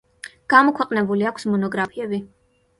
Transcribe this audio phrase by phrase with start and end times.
[0.53, 2.25] გამოქვეყნებული აქვს მონოგრაფიები.